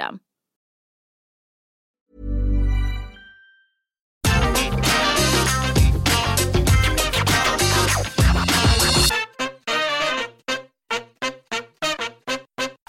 [0.00, 0.20] system.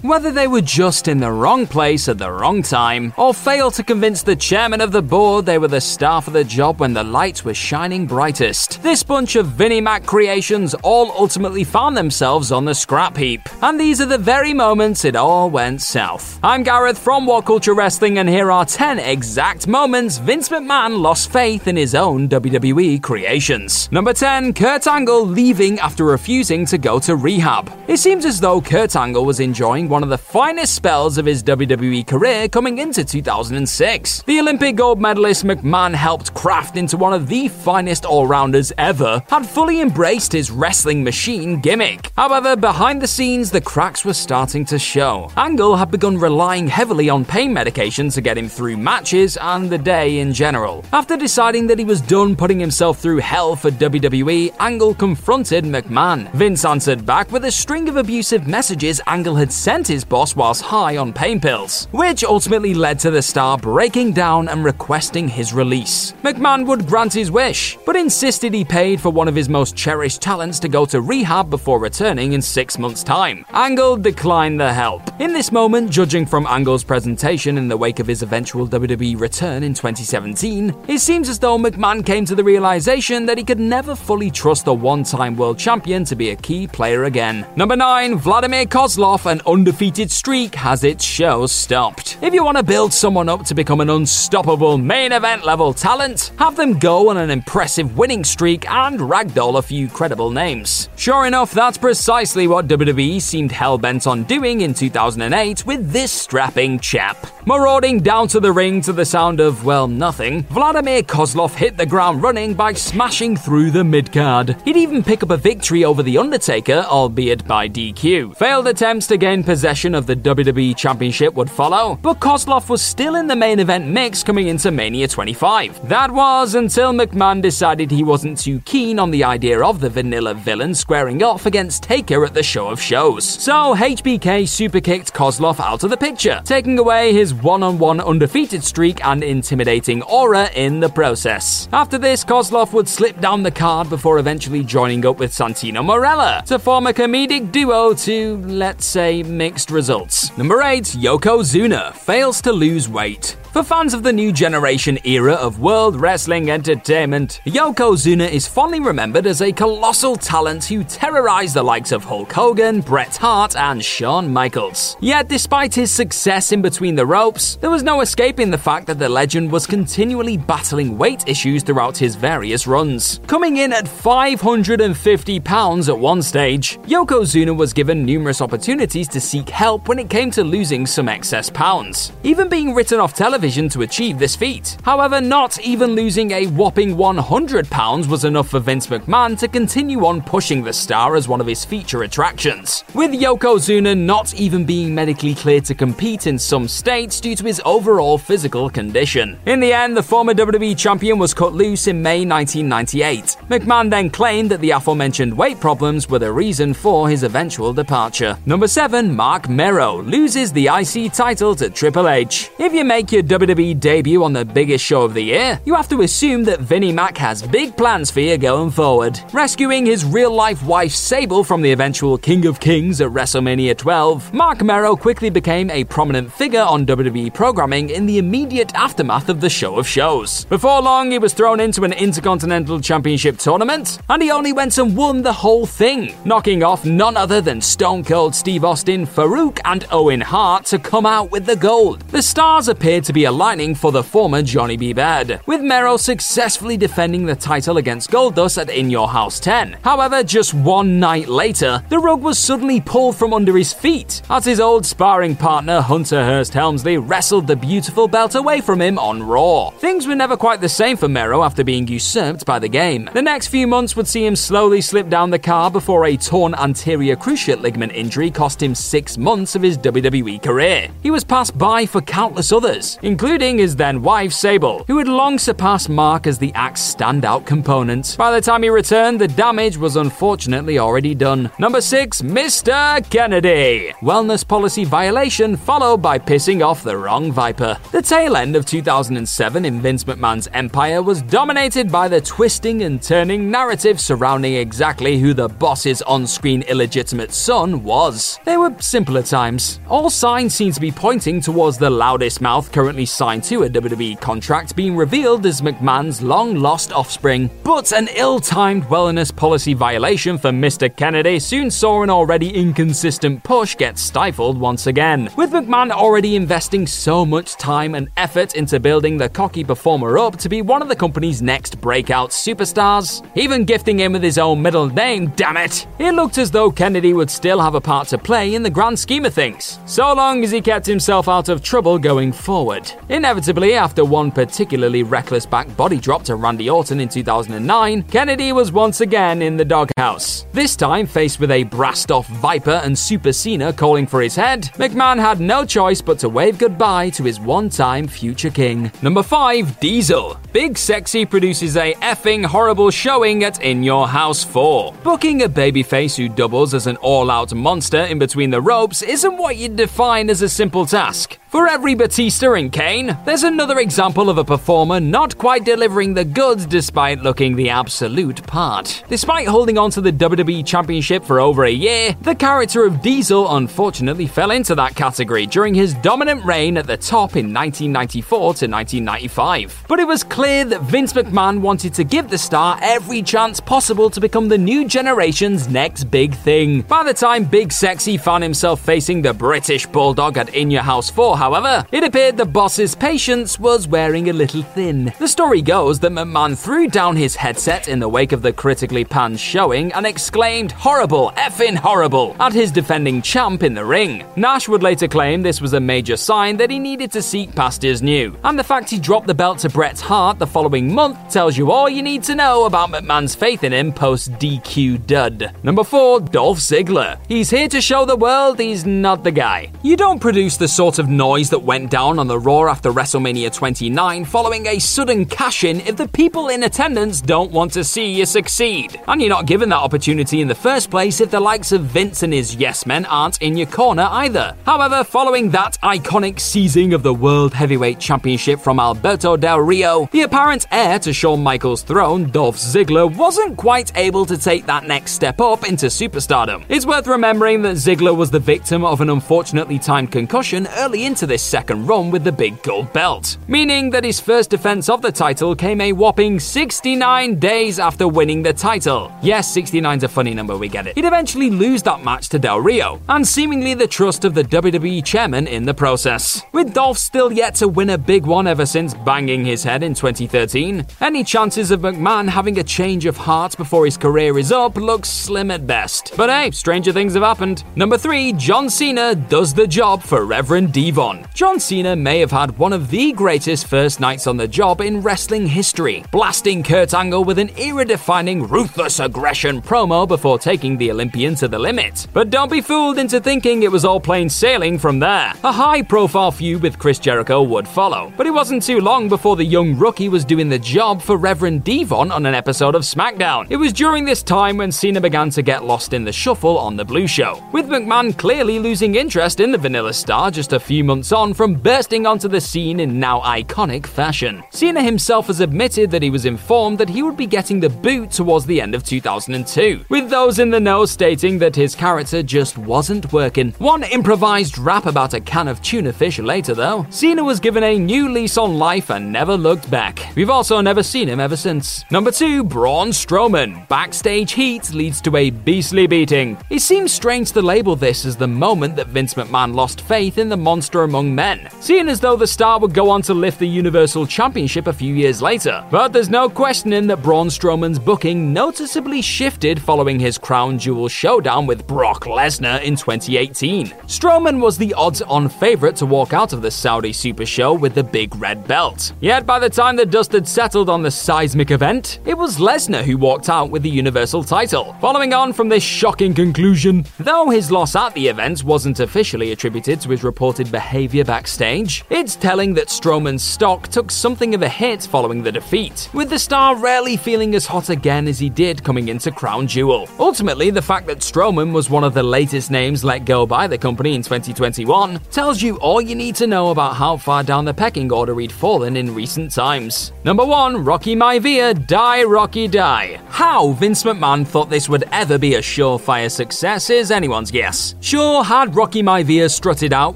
[0.01, 3.83] Whether they were just in the wrong place at the wrong time, or failed to
[3.83, 7.03] convince the chairman of the board they were the star for the job when the
[7.03, 12.65] lights were shining brightest, this bunch of Vinnie Mac creations all ultimately found themselves on
[12.65, 13.41] the scrap heap.
[13.61, 16.39] And these are the very moments it all went south.
[16.41, 21.31] I'm Gareth from What Culture Wrestling, and here are 10 exact moments Vince McMahon lost
[21.31, 23.87] faith in his own WWE creations.
[23.91, 27.71] Number 10, Kurt Angle leaving after refusing to go to rehab.
[27.87, 31.43] It seems as though Kurt Angle was enjoying one of the finest spells of his
[31.43, 34.23] WWE career coming into 2006.
[34.23, 39.21] The Olympic gold medalist McMahon helped craft into one of the finest all rounders ever,
[39.27, 42.09] had fully embraced his wrestling machine gimmick.
[42.15, 45.29] However, behind the scenes, the cracks were starting to show.
[45.35, 49.77] Angle had begun relying heavily on pain medication to get him through matches and the
[49.77, 50.85] day in general.
[50.93, 56.31] After deciding that he was done putting himself through hell for WWE, Angle confronted McMahon.
[56.31, 60.61] Vince answered back with a string of abusive messages Angle had sent his boss whilst
[60.61, 65.53] high on pain pills, which ultimately led to the star breaking down and requesting his
[65.53, 66.13] release.
[66.23, 70.21] McMahon would grant his wish, but insisted he paid for one of his most cherished
[70.21, 73.45] talents to go to rehab before returning in six months' time.
[73.53, 75.01] Angle declined the help.
[75.19, 79.63] In this moment, judging from Angle's presentation in the wake of his eventual WWE return
[79.63, 83.95] in 2017, it seems as though McMahon came to the realization that he could never
[83.95, 87.45] fully trust the one time world champion to be a key player again.
[87.55, 89.41] Number 9, Vladimir Kozlov, an
[89.71, 92.17] undefeated streak, has its show stopped.
[92.21, 96.33] If you want to build someone up to become an unstoppable main event level talent,
[96.37, 100.89] have them go on an impressive winning streak and ragdoll a few credible names.
[100.97, 106.11] Sure enough, that's precisely what WWE seemed hell bent on doing in 2008 with this
[106.11, 107.25] strapping chap.
[107.45, 111.85] Marauding down to the ring to the sound of, well, nothing, Vladimir Kozlov hit the
[111.85, 114.61] ground running by smashing through the midcard.
[114.63, 118.35] He'd even pick up a victory over The Undertaker, albeit by DQ.
[118.35, 123.13] Failed attempts to gain possession of the WWE Championship would follow, but Kozlov was still
[123.13, 125.87] in the main event mix coming into Mania 25.
[125.87, 130.33] That was until McMahon decided he wasn't too keen on the idea of the vanilla
[130.33, 133.23] villain squaring off against Taker at the show of shows.
[133.23, 138.63] So HBK superkicked Kozlov out of the picture, taking away his one on one undefeated
[138.63, 141.69] streak and intimidating aura in the process.
[141.71, 146.43] After this, Kozlov would slip down the card before eventually joining up with Santino Marella
[146.45, 150.37] to form a comedic duo to, let's say, mixed results.
[150.37, 153.40] Number 8, Yokozuna fails to lose weight.
[153.51, 159.27] For fans of the new generation era of World Wrestling Entertainment, Yokozuna is fondly remembered
[159.27, 164.31] as a colossal talent who terrorized the likes of Hulk Hogan, Bret Hart, and Shawn
[164.31, 164.95] Michaels.
[165.01, 168.99] Yet, despite his success in between the ropes, there was no escaping the fact that
[168.99, 173.19] the legend was continually battling weight issues throughout his various runs.
[173.27, 179.49] Coming in at 550 pounds at one stage, Yokozuna was given numerous opportunities to seek
[179.49, 183.81] help when it came to losing some excess pounds, even being written off television to
[183.81, 184.77] achieve this feat.
[184.83, 190.05] However, not even losing a whopping 100 pounds was enough for Vince McMahon to continue
[190.05, 194.93] on pushing the star as one of his feature attractions, with Yokozuna not even being
[194.93, 199.39] medically cleared to compete in some states due to his overall physical condition.
[199.47, 203.37] In the end, the former WWE champion was cut loose in May 1998.
[203.49, 208.37] McMahon then claimed that the aforementioned weight problems were the reason for his eventual departure.
[208.45, 212.51] Number 7, Marc Mero loses the IC title to Triple H.
[212.59, 215.87] If you make your WWE debut on the biggest show of the year, you have
[215.87, 219.17] to assume that Vinnie Mac has big plans for you going forward.
[219.31, 224.33] Rescuing his real life wife Sable from the eventual King of Kings at WrestleMania 12,
[224.33, 229.39] Marc Mero quickly became a prominent figure on WWE programming in the immediate aftermath of
[229.39, 230.43] the show of shows.
[230.49, 234.97] Before long, he was thrown into an Intercontinental Championship tournament, and he only went and
[234.97, 239.87] won the whole thing, knocking off none other than Stone Cold Steve Austin, Faarooq, and
[239.89, 242.01] Owen Hart to come out with the gold.
[242.09, 244.93] The stars appeared to be aligning for the former Johnny B.
[244.93, 249.77] Bad, with Mero successfully defending the title against Goldust at In Your House 10.
[249.83, 254.45] However, just one night later, the rug was suddenly pulled from under his feet as
[254.45, 259.23] his old sparring partner Hunter Hearst Helmsley wrestled the beautiful belt away from him on
[259.23, 259.71] Raw.
[259.71, 263.09] Things were never quite the same for Mero after being usurped by the game.
[263.13, 266.55] The next few months would see him slowly slip down the car before a torn
[266.55, 270.89] anterior cruciate ligament injury cost him six months of his WWE career.
[271.03, 275.37] He was passed by for countless others, including his then wife Sable, who had long
[275.37, 278.15] surpassed Marc as the act's standout component.
[278.17, 281.51] By the time he returned, the damage was unfortunately already done.
[281.59, 283.03] Number 6, Mr.
[283.09, 283.91] Kennedy.
[283.99, 287.77] Wellness policy violation followed by pissing off the wrong Viper.
[287.91, 293.03] The tail end of 2007 in Vince McMahon's empire was dominated by the twisting and
[293.03, 298.39] turning narrative surrounding exactly who the boss's on screen illegitimate son was.
[298.45, 299.81] They were simpler times.
[299.89, 302.71] All signs seem to be pointing towards the loudest mouth
[303.05, 307.49] signed to a WWE contract being revealed as McMahon's long lost offspring.
[307.63, 310.95] But an ill timed wellness policy violation for Mr.
[310.95, 315.29] Kennedy soon saw an already inconsistent push get stifled once again.
[315.37, 320.37] With McMahon already investing so much time and effort into building the cocky performer up
[320.37, 324.61] to be one of the company's next breakout superstars, even gifting him with his own
[324.61, 325.87] middle name, damn it!
[325.99, 328.99] It looked as though Kennedy would still have a part to play in the grand
[328.99, 332.90] scheme of things, so long as he kept himself out of trouble going forward.
[333.09, 338.71] Inevitably, after one particularly reckless back body drop to Randy Orton in 2009, Kennedy was
[338.71, 340.45] once again in the doghouse.
[340.51, 344.63] This time, faced with a brassed off Viper and Super Cena calling for his head,
[344.75, 348.91] McMahon had no choice but to wave goodbye to his one time future king.
[349.01, 350.37] Number 5, Diesel.
[350.53, 354.93] Big Sexy produces a effing horrible showing at In Your House 4.
[355.03, 359.37] Booking a babyface who doubles as an all out monster in between the ropes isn't
[359.37, 361.37] what you'd define as a simple task.
[361.51, 366.23] For every Batista and Kane, there's another example of a performer not quite delivering the
[366.23, 369.03] goods despite looking the absolute part.
[369.09, 373.53] Despite holding on to the WWE Championship for over a year, the character of Diesel
[373.57, 378.67] unfortunately fell into that category during his dominant reign at the top in 1994 to
[378.67, 379.83] 1995.
[379.89, 384.09] But it was clear that Vince McMahon wanted to give the star every chance possible
[384.11, 386.83] to become the new generation's next big thing.
[386.83, 391.09] By the time Big Sexy found himself facing the British Bulldog at In Your House
[391.09, 395.11] 4, however, it appeared the boss's patience was wearing a little thin.
[395.17, 399.03] The story goes that McMahon threw down his headset in the wake of the critically
[399.03, 404.23] panned showing and exclaimed, Horrible, effing horrible, at his defending champ in the ring.
[404.35, 407.81] Nash would later claim this was a major sign that he needed to seek past
[407.81, 411.17] his new, and the fact he dropped the belt to Bret Hart the following month
[411.33, 415.55] tells you all you need to know about McMahon's faith in him post DQ dud.
[415.63, 417.17] Number 4, Dolph Ziggler.
[417.27, 419.71] He's here to show the world he's not the guy.
[419.81, 423.53] You don't produce the sort of noise that went down on the Raw after WrestleMania
[423.53, 428.11] 29 following a sudden cash in if the people in attendance don't want to see
[428.11, 428.99] you succeed.
[429.07, 432.21] And you're not given that opportunity in the first place if the likes of Vince
[432.23, 434.57] and his yes men aren't in your corner either.
[434.65, 440.23] However, following that iconic seizing of the World Heavyweight Championship from Alberto Del Rio, the
[440.23, 445.13] apparent heir to Shawn Michaels' throne, Dolph Ziggler, wasn't quite able to take that next
[445.13, 446.65] step up into superstardom.
[446.67, 451.20] It's worth remembering that Ziggler was the victim of an unfortunately timed concussion early into
[451.25, 455.11] this second run with the big gold belt, meaning that his first defense of the
[455.11, 459.11] title came a whopping 69 days after winning the title.
[459.21, 460.95] Yes, 69's a funny number, we get it.
[460.95, 465.03] He'd eventually lose that match to Del Rio, and seemingly the trust of the WWE
[465.03, 466.41] chairman in the process.
[466.51, 469.93] With Dolph still yet to win a big one ever since banging his head in
[469.93, 474.75] 2013, any chances of McMahon having a change of heart before his career is up
[474.75, 476.13] looks slim at best.
[476.15, 477.63] But hey, stranger things have happened.
[477.75, 481.10] Number 3, John Cena does the job for Reverend D-Von.
[481.33, 485.01] John Cena may have had one of the greatest first nights on the job in
[485.01, 490.91] wrestling history, blasting Kurt Angle with an era defining ruthless aggression promo before taking the
[490.91, 492.07] Olympian to the limit.
[492.13, 495.33] But don't be fooled into thinking it was all plain sailing from there.
[495.43, 499.35] A high profile feud with Chris Jericho would follow, but it wasn't too long before
[499.35, 503.47] the young rookie was doing the job for Reverend D-Von on an episode of SmackDown.
[503.49, 506.75] It was during this time when Cena began to get lost in the shuffle on
[506.75, 510.83] the Blue Show, with McMahon clearly losing interest in the Vanilla Star just a few
[510.83, 514.43] months on from bursting onto the scene in now iconic fashion.
[514.49, 518.11] Cena himself has admitted that he was informed that he would be getting the boot
[518.11, 522.57] towards the end of 2002, with those in the know stating that his character just
[522.57, 523.51] wasn't working.
[523.59, 527.79] One improvised rap about a can of tuna fish later, though, Cena was given a
[527.79, 530.11] new lease on life and never looked back.
[530.15, 531.85] We've also never seen him ever since.
[531.89, 533.67] Number 2, Braun Strowman.
[533.69, 536.37] Backstage heat leads to a beastly beating.
[536.49, 540.27] It seems strange to label this as the moment that Vince McMahon lost faith in
[540.27, 543.47] the monster among men, seeing as though the star would go on to lift the
[543.47, 545.65] Universal Championship a few years later.
[545.71, 551.47] But there's no questioning that Braun Strowman's booking noticeably shifted following his crown jewel showdown
[551.47, 553.67] with Brock Lesnar in 2018.
[553.87, 557.73] Strowman was the odds on favourite to walk out of the Saudi Super Show with
[557.73, 558.91] the big red belt.
[558.99, 562.83] Yet by the time the dust had settled on the seismic event, it was Lesnar
[562.83, 564.75] who walked out with the Universal title.
[564.81, 569.79] Following on from this shocking conclusion, though his loss at the event wasn't officially attributed
[569.79, 574.83] to his reported behaviour backstage, it's telling that Strowman's stock took something of a hit
[574.83, 578.89] following the defeat, with the star rarely feeling as hot again as he did coming
[578.89, 579.87] into Crown Jewel.
[579.99, 583.57] Ultimately, the fact that Strowman was one of the latest names let go by the
[583.57, 587.53] company in 2021 tells you all you need to know about how far down the
[587.53, 589.91] pecking order he'd fallen in recent times.
[590.03, 592.99] Number 1, Rocky Maivia, Die Rocky Die.
[593.09, 597.75] How Vince McMahon thought this would ever be a surefire success is anyone's guess.
[597.81, 599.95] Sure, had Rocky Maivia strutted out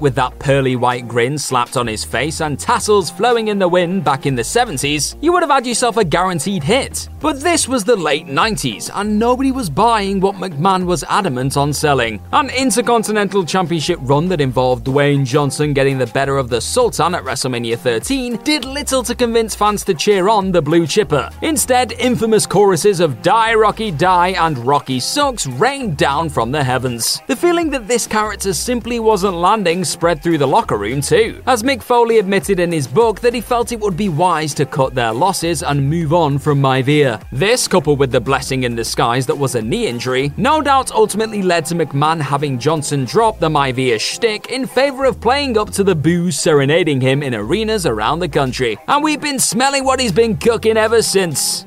[0.00, 4.02] with that pearly white grin slapped on his face and tassels flowing in the wind
[4.02, 7.08] back in the 70s, you would have had yourself a guaranteed hit.
[7.20, 11.72] But this was the late 90s, and nobody was buying what McMahon was adamant on
[11.72, 12.20] selling.
[12.32, 17.24] An Intercontinental Championship run that involved Dwayne Johnson getting the better of the Sultan at
[17.24, 21.30] WrestleMania 13 did little to convince fans to cheer on the Blue Chipper.
[21.42, 27.20] Instead, infamous choruses of Die Rocky Die and Rocky Sucks rained down from the heavens.
[27.26, 31.62] The feeling that this character simply wasn't landing spread through the locker room too, as
[31.62, 34.94] Mick Foley admitted in his book that he felt it would be wise to cut
[34.94, 37.22] their losses and move on from Maivia.
[37.30, 41.42] This, coupled with the blessing in disguise that was a knee injury, no doubt ultimately
[41.42, 45.84] led to McMahon having Johnson drop the Maivia shtick in favor of playing up to
[45.84, 48.78] the boos serenading him in arenas around the country.
[48.88, 51.66] And we've been smelling what he's been cooking ever since.